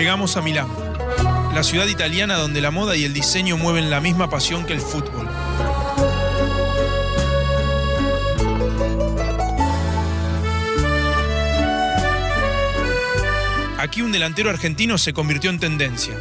[0.00, 0.66] Llegamos a Milán,
[1.54, 4.80] la ciudad italiana donde la moda y el diseño mueven la misma pasión que el
[4.80, 5.28] fútbol.
[13.78, 16.14] Aquí un delantero argentino se convirtió en tendencia.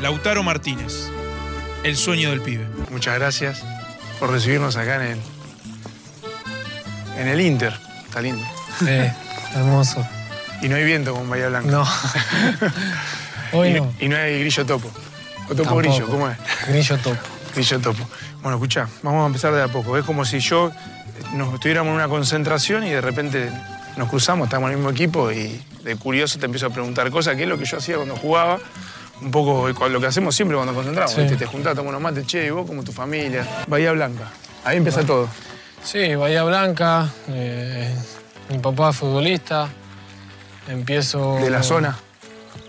[0.00, 1.10] Lautaro Martínez,
[1.84, 2.66] el sueño del pibe.
[2.90, 3.62] Muchas gracias
[4.18, 5.18] por recibirnos acá en el,
[7.18, 7.74] en el Inter.
[8.06, 8.42] Está lindo.
[8.78, 8.88] Sí,
[9.54, 10.02] hermoso.
[10.62, 11.70] Y no hay viento como en Bahía Blanca.
[11.70, 11.86] No.
[13.52, 13.92] Hoy y, no.
[13.98, 14.88] y no hay grillo topo.
[14.88, 15.78] O topo Tampoco.
[15.78, 16.36] grillo, ¿cómo es?
[16.68, 17.16] Grillo top.
[17.54, 18.08] Grillo topo.
[18.42, 19.96] Bueno, escucha, vamos a empezar de a poco.
[19.98, 20.70] Es como si yo
[21.34, 23.50] nos estuviéramos en una concentración y de repente
[23.96, 27.36] nos cruzamos, estamos en el mismo equipo y de curioso te empiezo a preguntar cosas,
[27.36, 28.58] que es lo que yo hacía cuando jugaba.
[29.20, 31.12] Un poco lo que hacemos siempre cuando nos concentramos.
[31.12, 31.20] Sí.
[31.22, 31.36] ¿viste?
[31.36, 33.46] Te juntás, tomamos unos mates, che, y vos como tu familia.
[33.66, 34.24] Bahía Blanca.
[34.64, 35.28] Ahí empieza todo.
[35.82, 37.08] Sí, Bahía Blanca.
[37.28, 37.94] eh,
[38.48, 39.68] mi papá es futbolista.
[40.68, 41.36] Empiezo.
[41.36, 41.98] De la zona.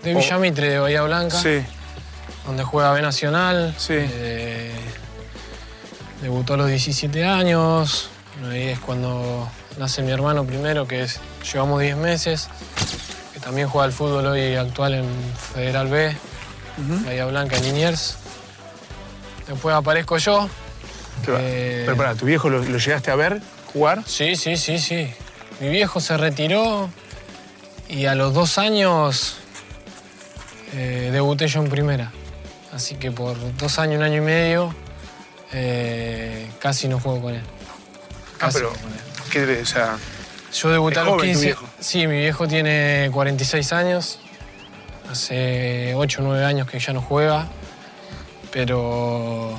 [0.02, 1.38] De Villamitre, de Bahía Blanca.
[1.40, 1.62] Sí.
[2.46, 3.74] Donde juega B Nacional.
[3.78, 3.94] Sí.
[3.96, 4.72] eh,
[6.22, 8.08] debutó a los 17 años.
[8.50, 9.48] Ahí es cuando
[9.78, 11.20] nace mi hermano primero, que es,
[11.52, 12.48] llevamos 10 meses.
[13.34, 15.06] Que también juega al fútbol hoy actual en
[15.54, 16.16] Federal B.
[17.04, 18.16] Bahía Blanca, en Liniers.
[19.46, 20.48] Después aparezco yo.
[21.28, 23.40] Eh, Pero pará, ¿tu viejo lo, lo llegaste a ver
[23.72, 24.02] jugar?
[24.06, 25.12] Sí, sí, sí, sí.
[25.60, 26.90] Mi viejo se retiró
[27.92, 29.36] y a los dos años
[30.74, 32.10] eh, debuté yo en primera.
[32.72, 34.74] Así que por dos años, un año y medio,
[35.52, 37.42] eh, casi no juego con él.
[37.44, 38.70] Ah, Casi pero.
[38.72, 38.98] no con él.
[39.30, 39.96] ¿qué, o sea,
[40.54, 41.44] Yo debuté ¿Es a los joven tu 15.
[41.46, 41.66] viejo?
[41.80, 44.18] Sí, mi viejo tiene 46 años.
[45.10, 47.46] Hace 8 o 9 años que ya no juega.
[48.50, 49.54] Pero.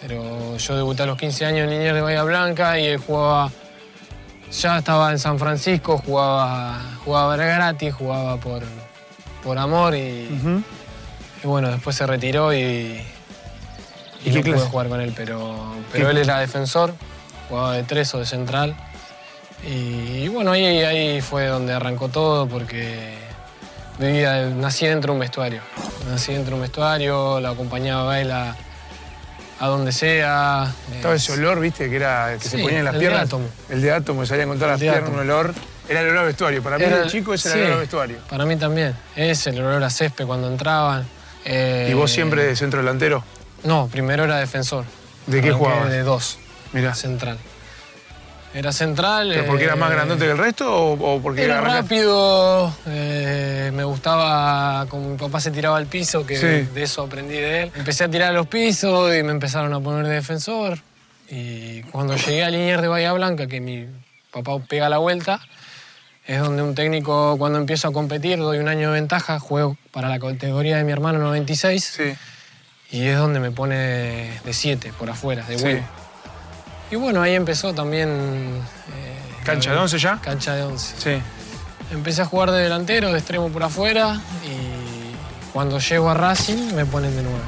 [0.00, 3.50] Pero yo debuté a los 15 años en Liniers de Bahía Blanca y él jugaba.
[4.52, 8.62] Ya estaba en San Francisco, jugaba, jugaba gratis, jugaba por,
[9.44, 10.28] por amor y,
[11.44, 13.04] bueno, después se retiró y, y,
[14.24, 16.94] ¿Y no pude jugar con él, pero, pero él era defensor,
[17.48, 18.74] jugaba de tres o de central.
[19.64, 23.14] Y, y bueno, ahí, ahí fue donde arrancó todo porque
[23.98, 25.62] vivía, nací dentro de un vestuario.
[26.08, 28.56] Nací dentro de un vestuario, la acompañaba a él a,
[29.60, 30.72] a donde sea.
[30.92, 33.26] Estaba Eh, ese olor, viste, que era que se ponía en las el de piernas.
[33.26, 33.46] átomo.
[33.68, 35.54] El de átomo, salía con todas las El de piernas, un olor.
[35.88, 36.62] Era el olor a vestuario.
[36.62, 38.18] Para mí, Era- de chico, ese era el olor a vestuario.
[38.28, 38.94] Para mí también.
[39.14, 41.06] Es el olor a césped cuando entraban.
[41.44, 43.22] Eh, ¿Y vos siempre de centro delantero?
[43.64, 44.84] No, primero era defensor.
[45.26, 45.90] ¿De qué jugabas?
[45.90, 46.38] De dos.
[46.72, 46.94] Mirá.
[46.94, 47.38] Central.
[48.52, 49.30] Era central.
[49.32, 52.74] ¿Pero porque era eh, más grandote que el resto o, o porque Era arrancaste- rápido,
[52.86, 56.68] eh, me gustaba, como mi papá se tiraba al piso, que Sí.
[56.74, 57.72] de eso aprendí de él.
[57.76, 60.78] Empecé a tirar a los pisos y me empezaron a poner de defensor.
[61.28, 63.86] Y cuando llegué a Liniers de Bahía Blanca, que mi
[64.32, 65.40] papá pega la vuelta,
[66.26, 70.08] es donde un técnico, cuando empiezo a competir, doy un año de ventaja, juego para
[70.08, 72.14] la categoría de mi hermano 96 Sí.
[72.90, 75.64] y es donde me pone de 7 por afuera, de Sí.
[75.64, 75.86] huevo.
[76.90, 78.08] Y bueno, ahí empezó también...
[78.08, 80.20] eh, ¿Cancha de la- once ya?
[80.20, 80.94] Cancha de 11.
[80.98, 81.22] Sí.
[81.92, 86.84] Empecé a jugar de delantero, de extremo por afuera y cuando llego a Racing me
[86.86, 87.38] ponen de nuevo.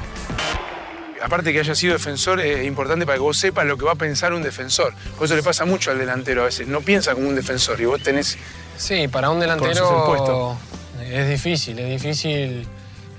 [1.22, 3.96] Aparte que haya sido defensor, es importante para que vos sepas lo que va a
[3.96, 4.92] pensar un defensor.
[5.16, 6.66] Por eso le pasa mucho al delantero a veces.
[6.66, 8.36] No piensa como un defensor y vos tenés.
[8.76, 10.56] Sí, para un delantero
[11.04, 12.66] es difícil, es difícil.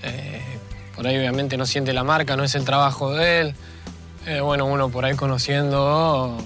[0.04, 0.42] eh,
[0.96, 3.56] por ahí obviamente no siente la marca, no es el trabajo de él.
[4.26, 6.38] Eh, bueno, uno por ahí conociendo,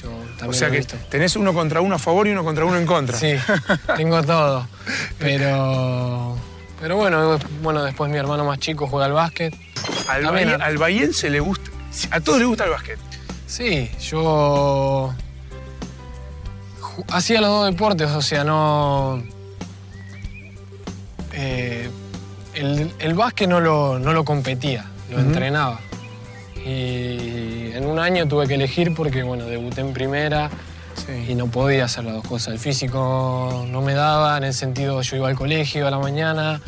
[0.00, 0.96] yo también O sea lo he que visto.
[1.10, 3.18] tenés uno contra uno a favor y uno contra uno en contra.
[3.18, 3.34] Sí,
[3.96, 4.66] tengo todo.
[5.18, 6.36] Pero,
[6.80, 9.54] pero bueno, bueno, después mi hermano más chico juega al básquet.
[10.08, 11.70] Al, También, al bahiense le gusta.
[12.10, 12.98] A todos les gusta el básquet.
[13.46, 15.12] Sí, yo
[17.08, 19.22] hacía los dos deportes, o sea, no...
[21.32, 21.88] eh,
[22.54, 25.80] el, el básquet no lo, no lo competía, lo entrenaba.
[26.70, 30.50] Y en un año tuve que elegir porque, bueno, debuté en primera
[31.28, 32.54] y no podía hacer las dos cosas.
[32.54, 36.60] El físico no me daba, en el sentido yo iba al colegio a la mañana,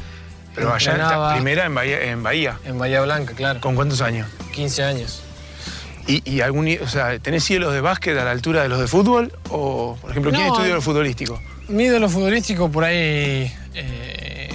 [0.54, 2.58] Pero allá en la primera en Bahía, en Bahía.
[2.64, 4.28] en Bahía Blanca, claro, ¿Con cuántos años?
[4.54, 5.22] 15 años.
[6.06, 8.86] ¿Y, y algún, o sea, tenés ídolos de básquet a la altura de los de
[8.86, 9.32] fútbol?
[9.50, 10.54] O, por ejemplo, ¿quién No.
[10.54, 11.40] estudia lo futbolístico?
[11.68, 13.52] Mi ídolo futbolístico por ahí.
[13.74, 14.48] eh,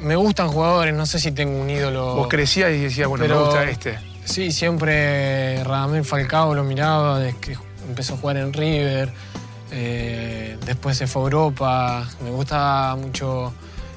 [0.00, 2.16] me gustan jugadores, no sé si tengo un ídolo.
[2.16, 3.98] Vos crecías y decías, bueno, Pero- me gusta este.
[4.24, 7.56] Sí, siempre Radamel Falcao lo miraba desde que
[7.88, 9.12] empezó a jugar en River.
[9.74, 12.08] eh, después se fue a Europa.
[12.22, 13.52] Me gusta mucho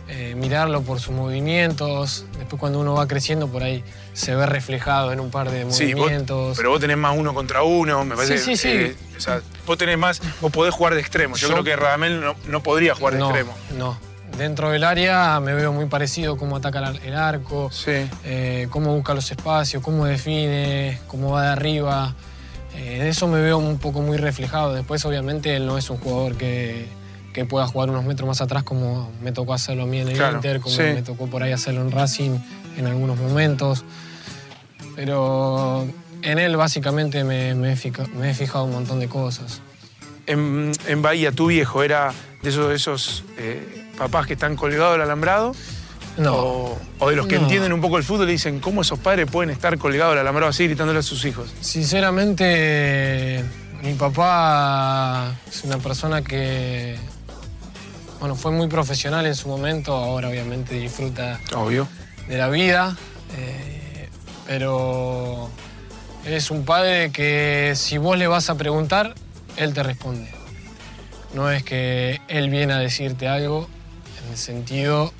[0.07, 2.25] eh, mirarlo por sus movimientos.
[2.37, 3.83] Después, cuando uno va creciendo, por ahí
[4.13, 6.55] se ve reflejado en un par de Sí, vos- movimientos.
[6.57, 8.37] pero vos tenés más uno contra uno, me parece.
[8.37, 8.67] Sí, sí, sí.
[8.69, 11.35] eh, o sea, vos tenés más, vos podés jugar de extremo.
[11.35, 13.53] Yo, Yo- creo que Radamel no, no podría jugar de no, extremo.
[13.77, 13.97] no,
[14.37, 17.91] dentro del área me veo muy parecido cómo ataca el ar- el arco, Sí.
[18.23, 22.15] eh, cómo busca los espacios, cómo define, cómo va de arriba.
[22.75, 24.73] Eh, de eso me veo un poco muy reflejado.
[24.73, 26.87] Después, obviamente, él no es un jugador que,
[27.33, 30.15] que pueda jugar unos metros más atrás como me tocó hacerlo a mí en el
[30.17, 30.81] Claro, Inter, como sí.
[30.81, 32.37] me tocó por ahí hacerlo en Racing
[32.77, 33.85] en algunos momentos.
[34.95, 35.87] Pero
[36.21, 39.61] en él básicamente me, me he, fica- me he fijado un montón de cosas.
[40.27, 44.93] En, en Bahía, tu viejo era de esos, de esos eh, papás que están colgados
[44.93, 45.53] del alambrado.
[46.17, 47.41] No, O, o de los que No.
[47.43, 50.49] entienden un poco el fútbol y dicen, ¿cómo esos padres pueden estar colgados del alambrado
[50.49, 51.53] así gritándole a sus hijos?
[51.59, 53.43] Sinceramente,
[53.83, 56.95] mi papá es una persona que,
[58.21, 61.87] bueno, fue muy profesional en su momento, ahora obviamente disfruta Obvio.
[62.29, 62.95] de la vida,
[63.37, 64.09] eh,
[64.47, 65.49] pero
[66.25, 69.15] es un padre que si vos le vas a preguntar,
[69.57, 70.29] él te responde.
[71.33, 73.67] No es que él viene a decirte algo,
[74.25, 75.13] en el sentido,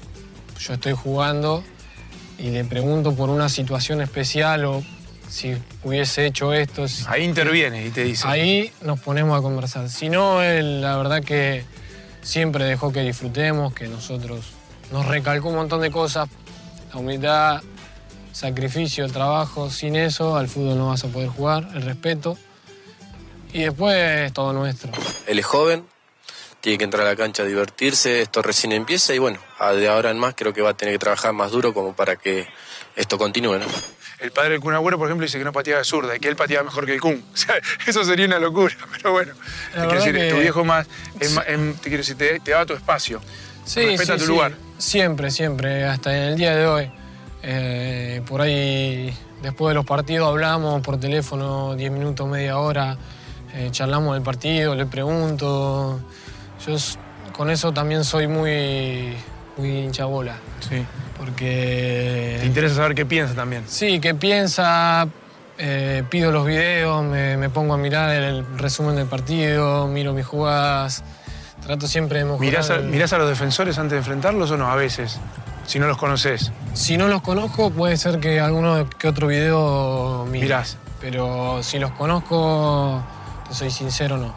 [0.59, 1.63] yo estoy jugando
[2.37, 4.83] y le pregunto por una situación especial o
[5.29, 6.87] si hubiese hecho esto.
[6.87, 8.27] si- Ahí interviene y te dice.
[8.27, 9.89] Ahí nos ponemos a conversar.
[9.89, 11.63] Si no, él la verdad que
[12.21, 14.53] siempre dejó que disfrutemos, que nosotros
[14.91, 16.29] nos recalcó un montón de cosas.
[16.93, 17.61] La humildad,
[18.31, 19.69] sacrificio, trabajo.
[19.69, 22.37] Sin eso al fútbol no vas a poder jugar, el respeto.
[23.53, 24.91] Y después todo nuestro.
[25.27, 25.85] Él es joven,
[26.65, 29.38] tiene que entrar a la cancha a divertirse, esto recién empieza y bueno,
[29.77, 32.15] de ahora en más creo que va a tener que trabajar más duro como para
[32.15, 32.47] que
[32.95, 33.67] esto continúe, ¿no?
[34.17, 36.27] El padre del Kun Agüero, por ejemplo, dice que no pateaba de zurda y que
[36.27, 37.23] él pateaba mejor que el Kun.
[37.33, 37.53] O sea,
[37.85, 39.33] eso sería una locura, pero bueno.
[39.35, 40.88] Te quiero decir, que- tu viejo más,
[41.19, 43.21] es más- em, te quiero decir, te, te daba tu espacio.
[43.75, 44.53] Respeta tu lugar.
[44.79, 46.91] Siempre, siempre, hasta en el día de hoy.
[47.44, 52.97] Eh, por ahí, después de los partidos, hablamos por teléfono 10 minutos, media hora,
[53.53, 56.00] eh, charlamos del partido, le pregunto.
[56.67, 56.75] Yo
[57.33, 59.13] con eso también soy muy,
[59.57, 60.35] muy hinchabola,
[60.67, 60.85] Sí.
[61.17, 62.38] porque...
[62.39, 63.63] Te interesa saber qué piensa también.
[63.67, 65.07] Sí, qué piensa,
[65.57, 70.25] eh, pido los videos, me, me pongo a mirar el resumen del partido, miro mis
[70.25, 71.03] jugadas,
[71.65, 72.41] trato siempre de mejorar.
[72.41, 74.69] ¿Mirás a, el- mirás a los defensores antes de enfrentarlos o no?
[74.71, 75.19] A veces,
[75.67, 76.51] si no los conoces.
[76.73, 80.45] Si no los conozco, puede ser que alguno que otro video mire.
[80.45, 80.77] Mirás.
[81.01, 83.03] Pero si los conozco,
[83.47, 84.33] te soy sincero, no.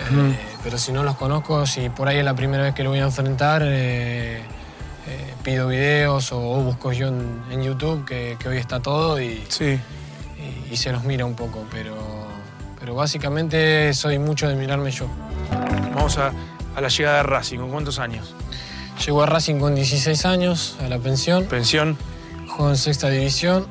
[0.00, 2.90] Eh, pero si no los conozco, si por ahí es la primera vez que lo
[2.90, 8.36] voy a enfrentar, eh, eh, pido videos o, o busco yo en, en YouTube, que,
[8.38, 9.78] que hoy está todo, y, Sí.
[10.38, 11.64] y- y se los mira un poco.
[11.70, 11.96] Pero,
[12.78, 15.06] pero básicamente soy mucho de mirarme yo.
[15.94, 16.32] Vamos a,
[16.76, 17.58] a la llegada de Racing.
[17.58, 18.34] ¿Con cuántos años?
[19.04, 21.96] Llego a Racing con 16 años, a la pensión, Pensión.
[22.48, 23.66] juego en sexta división.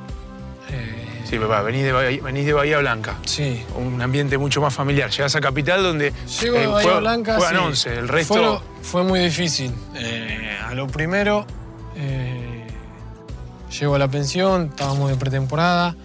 [1.28, 3.16] Sí, papá, venís de, Bahía, venís de Bahía Blanca.
[3.26, 5.10] sí, Un ambiente mucho más familiar.
[5.10, 7.36] Llegás a Capital donde Llego de eh, Bahía juega- Blanca.
[7.36, 7.62] juegan sí.
[7.90, 7.94] 11.
[7.96, 8.34] El resto.
[8.34, 9.74] Fue, lo- fue muy difícil.
[9.96, 11.46] Eh, a lo primero,
[11.98, 12.66] eh,
[13.78, 15.96] llego a la pensión, estábamos de pretemporada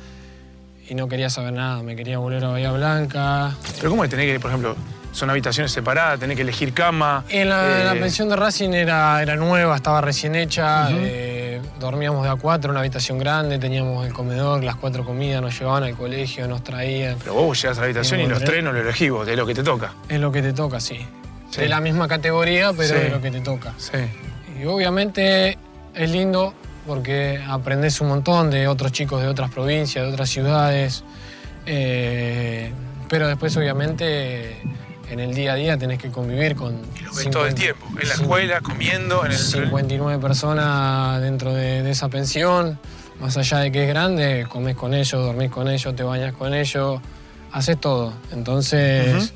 [0.89, 1.83] y no quería saber nada.
[1.85, 3.55] Me quería volver a Bahía Blanca.
[3.77, 4.75] Pero ¿cómo es tener que, por ejemplo,
[5.13, 7.25] son habitaciones separadas, tenés que elegir cama?
[7.29, 10.89] En la, eh, la pensión de Racing era, era nueva, estaba recién hecha.
[11.83, 15.83] Dormíamos de a cuatro, una habitación grande, teníamos el comedor, las cuatro comidas, nos llevaban
[15.85, 17.17] al colegio, nos traían.
[17.19, 18.49] Pero vos llegás a la habitación y los Encontré.
[18.55, 19.93] tres no lo elegís vos, es lo que te toca.
[20.09, 20.99] Es lo que te toca, sí.
[21.51, 21.61] Sí.
[21.61, 22.95] De la misma categoría, pero Sí.
[23.07, 23.75] es lo que te toca.
[23.77, 23.99] Sí.
[24.63, 25.59] Y obviamente
[25.95, 26.55] es lindo
[26.87, 31.05] porque aprendes un montón de otros chicos de otras provincias, de otras ciudades.
[31.67, 32.73] eh,
[33.09, 34.57] pero después, obviamente,
[35.13, 36.81] en el día a día tenés que convivir con.
[36.99, 37.87] Y lo ves todo el 50 tiempo.
[38.01, 39.39] En la escuela, comiendo, en el.
[39.39, 42.79] 59 personas dentro de, de esa pensión.
[43.21, 46.55] Más allá de que es grande, comes con ellos, dormís con ellos, te bañas con
[46.55, 47.01] ellos,
[47.53, 48.13] haces todo.
[48.33, 49.33] Entonces,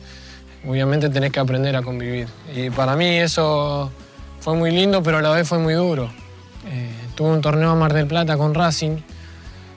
[0.66, 2.26] obviamente tenés que aprender a convivir.
[2.52, 3.92] Y para mí eso
[4.40, 6.10] fue muy lindo, pero a la vez fue muy duro.
[6.68, 8.96] Eh, tuve un torneo a Mar del Plata con Racing.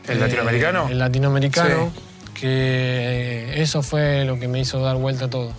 [0.07, 0.87] ¿El eh, latinoamericano?
[0.89, 1.91] El latinoamericano,
[2.33, 5.53] que eso fue lo que me hizo dar vuelta a todo.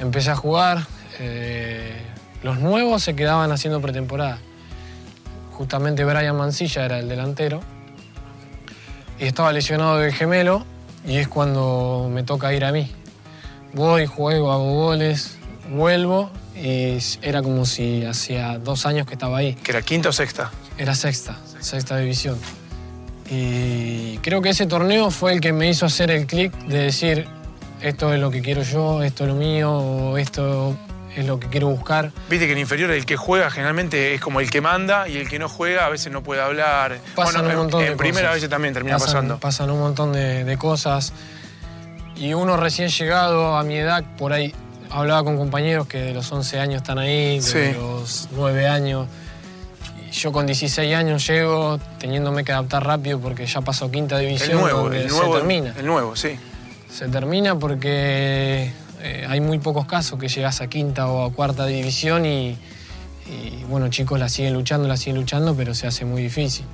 [0.00, 0.86] Empecé a jugar,
[1.18, 2.00] eh,
[2.42, 4.38] los nuevos se quedaban haciendo pretemporada.
[5.52, 7.60] Justamente Brian Mancilla era el delantero
[9.18, 10.64] y estaba lesionado del gemelo
[11.04, 12.90] y es cuando me toca ir a mí.
[13.74, 15.36] Voy, juego, hago goles,
[15.70, 19.54] vuelvo y era como si hacía dos años que estaba ahí.
[19.54, 20.50] Que era quinta o sexta.
[20.76, 22.38] Era sexta, sexta división.
[23.30, 27.28] Y creo que ese torneo fue el que me hizo hacer el clic de decir,
[27.82, 30.76] esto es lo que quiero yo, esto es lo mío, o esto
[31.16, 32.12] es lo que quiero buscar.
[32.28, 35.28] Viste que en inferior el que juega generalmente es como el que manda y el
[35.28, 36.98] que no juega a veces no puede hablar.
[37.14, 38.30] Pasan bueno, un en- montón en, de primera cosas.
[38.30, 39.38] a veces también termina pasan, pasando.
[39.40, 41.12] Pasan un montón de, de cosas.
[42.16, 44.52] Y uno recién llegado a mi edad, por ahí
[44.90, 47.72] hablaba con compañeros que de los 11 años están ahí, de Sí.
[47.74, 49.06] los 9 años.
[50.08, 54.50] Y yo con 16 años llego teniéndome que adaptar rápido porque ya pasó quinta división.
[54.52, 55.32] El nuevo, donde el nuevo.
[55.34, 55.74] Se termina.
[55.78, 56.38] El nuevo, sí.
[56.90, 61.66] Se termina porque eh, hay muy pocos casos que llegas a quinta o a cuarta
[61.66, 62.56] división y,
[63.26, 66.64] y, bueno, chicos la siguen luchando, la siguen luchando, pero se hace muy difícil.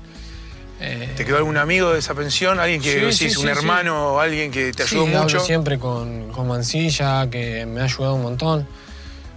[0.80, 2.59] Eh, ¿Te quedó algún amigo de esa pensión?
[2.61, 5.18] ¿Alguien que Sí, decís, sí, un sí, hermano o alguien que te ayudó mucho?
[5.21, 8.66] hablo siempre con, con Mancilla, que me ha ayudado un montón.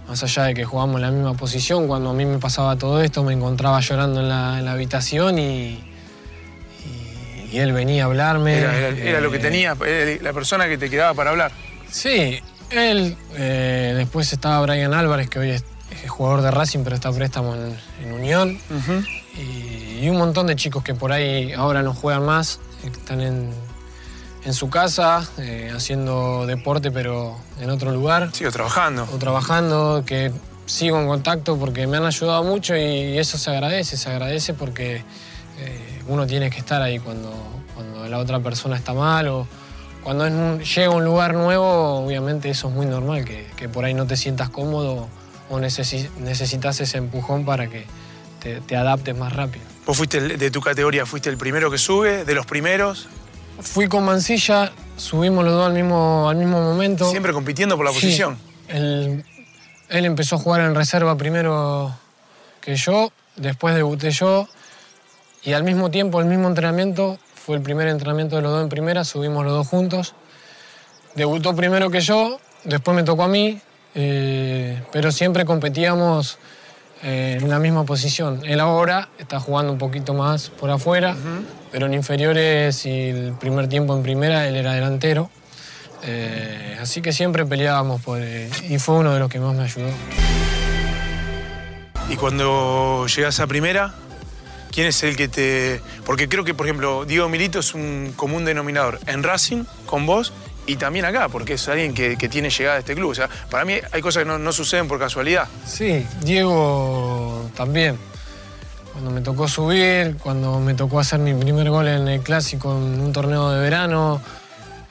[0.08, 3.02] Más allá de que jugamos en la misma posición, cuando a mí me pasaba todo
[3.02, 5.84] esto, me encontraba llorando en la, en la habitación y,
[7.52, 8.58] y- él venía a hablarme.
[8.58, 11.52] Era, era- era lo que Eh, tenía, era la persona que te quedaba para hablar.
[11.90, 12.40] Sí,
[12.70, 13.16] él.
[13.36, 15.64] eh, después estaba Brian Álvarez, que hoy es,
[16.04, 18.58] es jugador de Racing, pero está préstamo en, en Unión.
[19.36, 23.20] y, y un montón de chicos que por ahí ahora no juegan más, que están
[23.20, 23.50] en,
[24.44, 29.08] en su casa, eh, haciendo deporte, pero en otro lugar, Sigo trabajando.
[29.12, 30.32] o trabajando, que
[30.66, 35.02] sigo en contacto porque me han ayudado mucho y eso se agradece, se agradece porque
[35.58, 37.32] eh, uno tiene que estar ahí cuando,
[37.74, 39.46] cuando la otra persona está mal o
[40.02, 43.68] cuando es un- llega a un lugar nuevo, obviamente eso es muy normal, que, que
[43.68, 45.08] por ahí no te sientas cómodo
[45.50, 47.84] o necesi- necesitas ese empujón para que
[48.40, 49.64] te, te adaptes más rápido.
[49.86, 53.08] Vos fuiste el- de tu categoría, fuiste el primero que sube, de los primeros,
[53.60, 57.10] Fui con Mancilla, subimos los dos al mismo, al mismo momento.
[57.10, 57.96] siempre compitiendo por la Sí.
[58.00, 58.38] posición.
[58.68, 59.24] Él,
[59.88, 61.92] él empezó a jugar en reserva primero
[62.60, 64.46] que yo, después debuté yo
[65.44, 68.68] y al mismo tiempo, el mismo entrenamiento, fue el primer entrenamiento de los dos en
[68.68, 70.14] primera, subimos los dos juntos.
[71.14, 73.60] Debutó primero que yo, después me tocó a mí,
[73.94, 76.38] eh, pero siempre competíamos
[77.02, 78.40] eh, en la misma posición.
[78.44, 81.16] Él ahora está jugando un poquito más por afuera,
[81.70, 85.30] pero en inferiores y el primer tiempo en primera él era delantero.
[86.04, 89.62] Eh, así que siempre peleábamos por, eh, y fue uno de los que más me
[89.62, 89.88] ayudó.
[92.08, 93.94] Y cuando llegas a primera,
[94.72, 95.80] ¿quién es el que te...?
[96.04, 100.32] Porque creo que, por ejemplo, Diego Milito es un común denominador en Racing, con vos,
[100.66, 103.10] y también acá, porque es alguien que, que tiene llegada a este club.
[103.10, 105.48] O sea, para mí hay cosas que no, no suceden por casualidad.
[105.66, 107.96] Sí, Diego también.
[108.92, 113.00] Cuando me tocó subir, cuando me tocó hacer mi primer gol en el clásico en
[113.00, 114.20] un torneo de verano,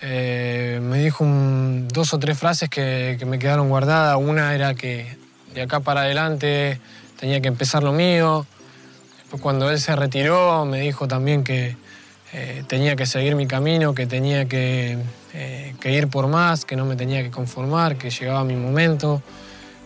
[0.02, 4.18] eh, me dijo dos o tres frases que, que me quedaron guardadas.
[4.18, 5.18] Una era que
[5.54, 6.80] de acá para adelante
[7.20, 8.48] tenía que empezar lo mío.
[9.42, 11.76] Cuando él se retiró me dijo también que
[12.34, 14.98] eh, tenía que seguir mi camino, que tenía que,
[15.34, 19.22] eh, que ir por más, que no me tenía que conformar, que llegaba mi momento.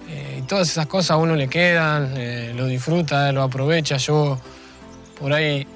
[0.10, 2.14] Eh, y todas esas cosas a uno le quedan,
[2.56, 3.98] lo disfruta, lo aprovecha.
[3.98, 4.40] Yo
[5.20, 5.68] por ahí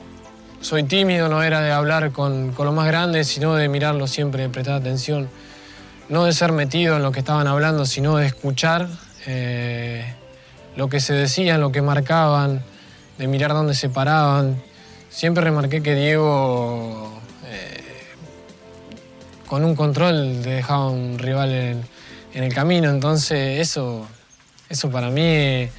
[0.62, 4.44] soy tímido, no era de hablar con, con los más grandes, sino de mirarlo siempre,
[4.44, 5.30] de prestar atención.
[6.10, 8.88] No de ser metido en lo que estaban hablando, sino de escuchar
[10.76, 12.64] lo que se decían, lo que marcaban,
[13.18, 14.62] de mirar dónde se paraban.
[15.10, 17.14] Siempre remarqué que Diego
[17.46, 17.84] eh,
[19.46, 21.84] con un control te dejaba un rival en,
[22.34, 24.08] en el camino, entonces eso,
[24.70, 25.72] eso para mí eh,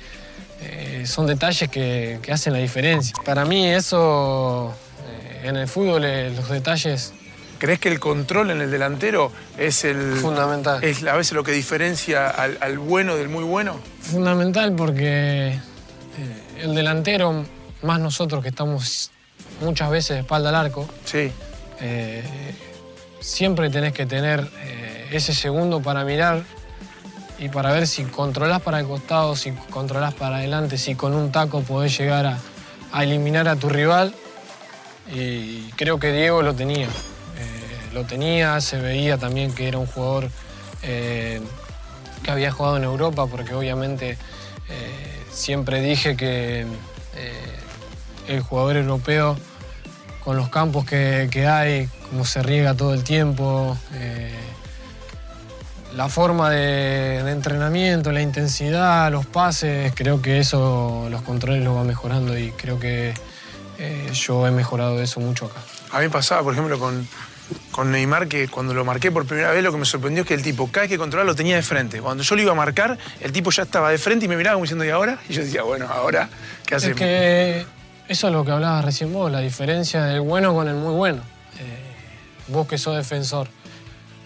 [1.04, 3.14] son detalles que, que hacen la diferencia.
[3.24, 4.72] Para mí eso,
[5.06, 6.02] eh, en el fútbol,
[6.34, 7.12] los detalles
[7.58, 10.16] ¿Crees que el control en el delantero es el...
[10.16, 10.84] fundamental.
[10.84, 13.80] es a veces lo que diferencia al, al bueno del muy bueno?
[14.00, 15.58] Fundamental porque
[16.18, 17.44] eh, el delantero,
[17.82, 19.10] más nosotros que estamos
[19.60, 21.30] muchas veces de espalda al arco, Sí.
[21.80, 22.22] eh,
[23.20, 26.42] siempre tenés que tener eh, ese segundo para mirar
[27.38, 31.32] y para ver si controlás para el costado, si controlás para adelante, si con un
[31.32, 32.38] taco podés llegar a,
[32.92, 34.14] a eliminar a tu rival.
[35.12, 36.86] Y creo que Diego lo tenía.
[36.86, 40.30] Eh, lo tenía, se veía también que era un jugador
[40.82, 41.40] eh,
[42.22, 44.16] que había jugado en Europa, porque obviamente
[44.68, 47.58] eh, siempre dije que eh,
[48.26, 49.36] el jugador europeo
[50.24, 54.32] con los campos que, que hay, cómo se riega todo el tiempo, eh,
[55.94, 61.84] la forma de, entrenamiento, la intensidad, los pases, creo que eso, los controles lo va
[61.84, 63.14] mejorando y creo que
[63.78, 65.60] eh, yo he mejorado eso mucho acá.
[65.92, 67.06] A mí pasaba, por ejemplo, con,
[67.70, 70.34] con Neymar, que cuando lo marqué por primera vez, lo que me sorprendió es que
[70.34, 72.00] el tipo, cada vez que controlaba, lo tenía de frente.
[72.00, 74.54] Cuando yo lo iba a marcar, el tipo ya estaba de frente y me miraba
[74.54, 75.18] como diciendo, ¿y ahora?
[75.28, 76.28] Y yo decía, bueno, ¿ahora
[76.64, 76.98] qué Es hacemos?
[76.98, 77.66] que
[78.08, 81.22] eso es lo que hablabas recién vos, la diferencia del bueno con el muy bueno.
[81.58, 81.94] Eh,
[82.48, 83.48] vos que sos defensor,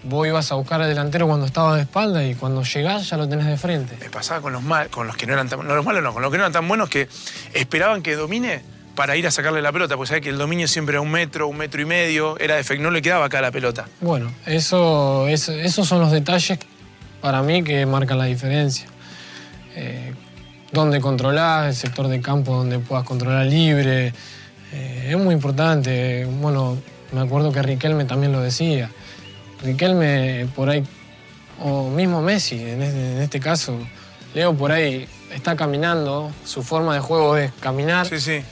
[0.03, 3.29] vos ibas a buscar al delantero cuando estaba de espalda y cuando llegás ya lo
[3.29, 3.97] tenés de frente.
[4.01, 6.13] Me pasaba con los, mal, con los que no eran tan no, los malos no,
[6.13, 7.09] con los que no eran tan buenos que
[7.55, 8.63] esperaban que domine
[9.01, 11.49] para ir a sacarle la pelota, porque sabía que el dominio siempre era un metro,
[11.49, 13.87] un metro y medio, era de no le quedaba acá la pelota.
[14.03, 16.59] Bueno, eso, es- esos son los detalles
[17.23, 18.87] para mí que marcan la diferencia.
[19.75, 20.13] Eh,
[20.71, 24.13] dónde controlar, el sector de campo donde puedas controlar libre.
[24.75, 26.27] Eh, es muy importante.
[26.27, 26.77] Bueno,
[27.13, 28.91] me acuerdo que Riquelme también lo decía.
[29.63, 30.85] Riquelme por ahí,
[31.59, 33.79] o mismo Messi en este, en este caso,
[34.35, 38.07] Leo por ahí está caminando, su forma de juego es caminar.
[38.07, 38.43] Sí, sí.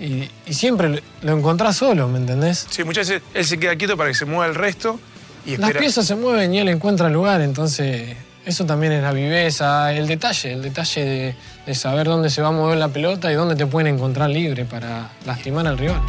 [0.00, 2.66] Y, y siempre lo encontrás solo, ¿me entendés?
[2.70, 5.00] Sí, muchas veces él se queda quieto para que se mueva el resto
[5.44, 5.80] y Las espera.
[5.80, 10.06] piezas se mueven y él encuentra el lugar, entonces eso también es la viveza, el
[10.06, 11.36] detalle, el detalle de,
[11.66, 14.64] de saber dónde se va a mover la pelota y dónde te pueden encontrar libre
[14.64, 16.00] para lastimar al rival.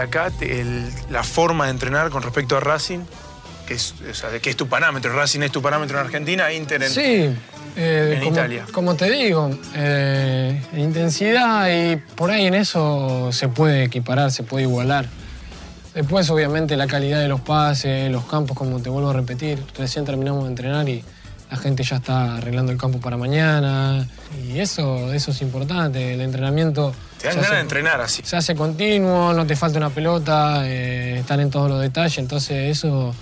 [0.00, 3.00] Acá el- la forma de entrenar con respecto a Racing,
[3.66, 5.12] que es, o sea, que es tu parámetro.
[5.14, 6.90] Racing es tu parámetro en Argentina, Inter en...
[6.90, 7.30] Sí,
[7.76, 8.64] eh, en como, Italia.
[8.72, 14.64] como te digo, eh, intensidad y por ahí en eso se puede equiparar, se puede
[14.64, 15.06] igualar.
[15.94, 19.62] Después, obviamente, la calidad de los pases, los campos, como te vuelvo a repetir.
[19.78, 21.02] Recién terminamos de entrenar y
[21.50, 24.06] la gente ya está arreglando el campo para mañana.
[24.46, 26.12] Y eso, eso es importante.
[26.14, 26.92] El entrenamiento.
[27.18, 28.22] Te dan ganas hace- de entrenar así.
[28.24, 32.76] se hace continuo, no te falta una pelota, eh, están en todos los detalles, entonces
[32.76, 33.14] eso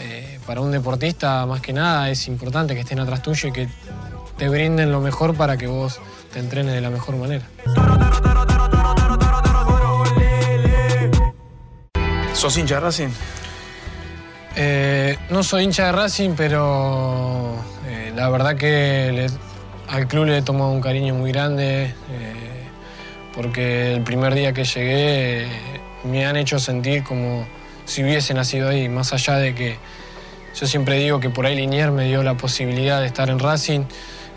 [0.00, 3.68] eh, para un deportista más que nada es importante que estén atrás tuyo y que
[4.36, 6.00] te brinden lo mejor para que vos
[6.32, 7.44] te entrenes de la mejor manera.
[12.34, 13.08] ¿Sos hincha de Racing?
[14.56, 17.54] Eh, no soy hincha de Racing, pero
[17.86, 21.92] eh, la verdad que le- al club le he tomado un cariño muy grande, eh,
[23.34, 25.48] porque el primer día que llegué
[26.04, 27.46] me han hecho sentir como
[27.90, 29.76] si hubiese nacido ahí, más allá de que
[30.58, 33.80] yo siempre digo que por ahí Linier me dio la posibilidad de estar en Racing,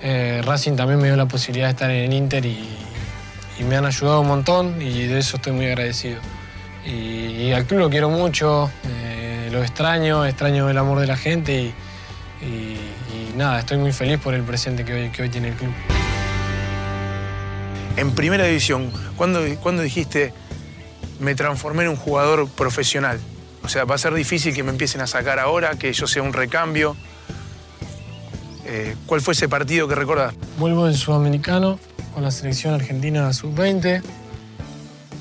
[0.02, 2.68] eh, Racing también me dio la posibilidad de estar en el Inter y,
[3.60, 6.20] me han ayudado un montón y de eso estoy muy agradecido.
[6.86, 11.54] Y, al club lo quiero mucho, eh, lo extraño, extraño el amor de la gente
[12.42, 15.72] y nada, estoy muy feliz por el presente que hoy, que hoy tiene el club.
[17.96, 20.34] En primera división, ¿cuándo, cuándo dijiste
[21.20, 23.20] me transformé en un jugador profesional?
[23.64, 26.22] O sea, va a ser difícil que me empiecen a sacar ahora, que yo sea
[26.22, 26.96] un recambio.
[28.66, 30.34] Eh, ¿Cuál fue ese partido que recordás?
[30.58, 31.80] Vuelvo del Sudamericano
[32.14, 34.02] con la selección argentina sub-20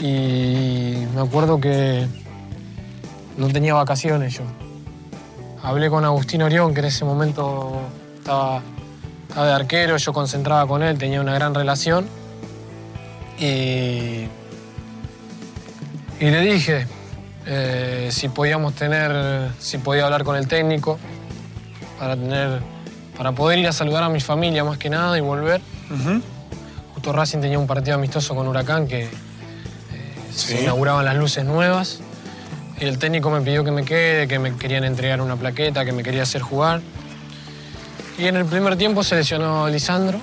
[0.01, 2.07] y me acuerdo que
[3.37, 4.43] no tenía vacaciones yo.
[5.63, 7.81] Hablé con Agustín Orión, que en ese momento
[8.17, 8.63] estaba,
[9.35, 12.07] de arquero, yo concentraba con él, tenía una gran relación.
[13.39, 14.27] Y
[16.21, 16.87] le dije
[17.47, 20.99] eh, si podíamos tener, si podía hablar con el técnico
[21.99, 22.61] para tener,
[23.17, 25.61] para poder ir a saludar a mi familia más que nada y volver.
[26.95, 29.09] Justo Racing tenía un partido amistoso con Huracán que eh,
[30.33, 30.55] Sí.
[30.55, 32.01] se inauguraban las luces nuevas.
[32.81, 35.93] Y el técnico me pidió que me quede, que me querían entregar una plaqueta, que
[35.93, 36.81] me quería hacer jugar.
[38.19, 40.21] Y en el primer tiempo se lesionó Lisandro.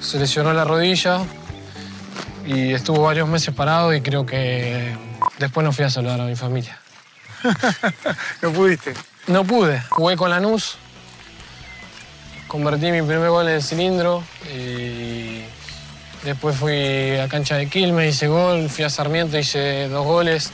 [0.00, 1.20] Se lesionó la rodilla
[2.46, 4.92] y estuvo varios meses parado y creo que
[5.38, 6.78] después no fui a saludar a mi familia.
[8.42, 8.94] ¿No pudiste?
[9.26, 9.80] No pude.
[9.88, 10.76] Jugué con Lanús.
[12.46, 14.22] Convertí mi primer gol en el cilindro.
[14.52, 15.42] Y
[16.24, 18.68] después fui a cancha de Quilmes, hice gol.
[18.68, 20.52] Fui a Sarmiento, hice dos goles.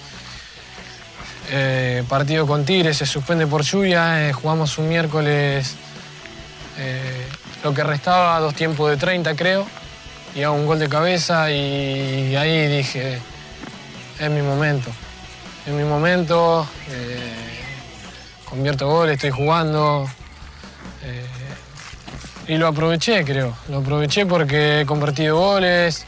[1.50, 4.28] Eh, partido con Tigres, se suspende por lluvia.
[4.28, 5.76] eh, jugamos un miércoles
[6.78, 7.26] eh,
[7.62, 9.66] lo que restaba, dos tiempos de 30 creo.
[10.34, 13.20] Y hago un gol de cabeza y ahí dije,
[14.18, 14.90] es mi momento.
[15.66, 16.66] Es mi momento.
[16.90, 17.32] eh,
[18.48, 20.08] convierto goles, estoy jugando.
[21.04, 21.26] eh,
[22.48, 23.56] y lo aproveché, creo.
[23.68, 26.06] Lo aproveché porque he convertido goles,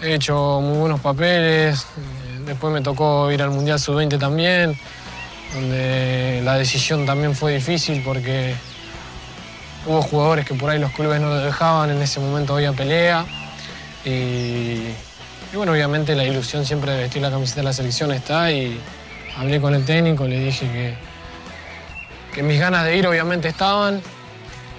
[0.00, 1.80] he hecho muy buenos papeles.
[1.82, 4.78] eh, después me tocó ir al Mundial Sub-20 también,
[5.54, 8.54] donde la decisión también fue difícil porque
[9.86, 13.24] hubo jugadores que por ahí los clubes no lo dejaban, en ese momento había pelea.
[14.04, 14.90] Y,
[15.52, 18.80] y bueno, obviamente la ilusión siempre de vestir la camiseta de la selección está y
[19.36, 20.94] hablé con el técnico, le dije que,
[22.34, 24.00] que mis ganas de ir obviamente estaban.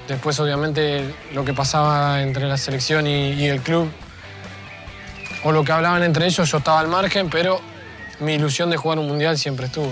[0.08, 3.92] Después obviamente lo que pasaba entre la selección y, y el club,
[5.44, 7.60] o lo que hablaban entre ellos, yo estaba al margen, pero
[8.20, 9.92] mi ilusión de jugar un mundial siempre estuvo.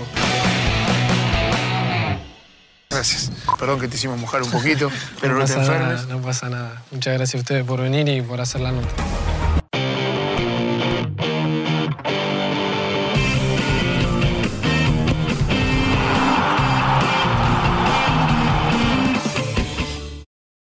[2.90, 3.30] Gracias.
[3.58, 6.06] Perdón que te hicimos mojar un poquito, pero no, te pasa enfermes.
[6.06, 6.82] nada, no pasa nada.
[6.90, 8.88] Muchas gracias a ustedes por venir y por hacer la nota.